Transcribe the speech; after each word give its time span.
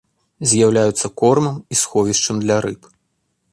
З'яўляюцца 0.53 1.11
кормам 1.23 1.59
і 1.75 1.79
сховішчам 1.83 2.35
для 2.47 2.57
рыб. 2.69 2.91